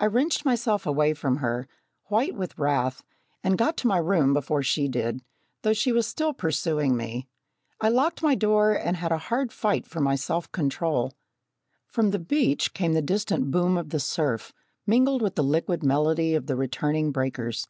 [0.00, 1.68] I wrenched myself away from her,
[2.06, 3.04] white with wrath,
[3.44, 5.20] and got to my room before she did,
[5.60, 7.28] though she was still pursuing me.
[7.78, 11.12] I locked my door and had a hard fight for my self control.
[11.86, 14.54] From the beach came the distant boom of the surf,
[14.86, 17.68] mingled with the liquid melody of the returning breakers.